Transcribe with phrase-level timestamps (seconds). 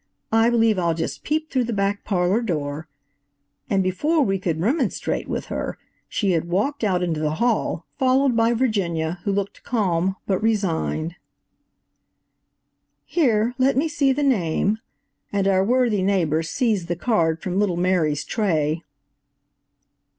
[0.31, 2.87] I believe I'll just peep through the back parlor door,"
[3.69, 5.77] and before we could remonstrate with her,
[6.09, 11.17] she had walked out into the hall, followed by Virginia, who looked calm but resigned.
[13.05, 14.79] "Here, let me see the name,"
[15.31, 18.81] and our worthy neighbor seized the card from little Mary's tray.